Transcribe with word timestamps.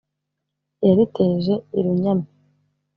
yariteje 0.87 1.53
i 1.79 1.79
runyami. 1.83 2.27